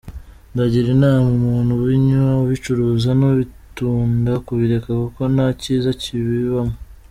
[0.53, 6.75] Ndagira inama umuntu ubinywa, ubicuruza, n’ubitunda kubireka kuko nta cyiza kibibamo.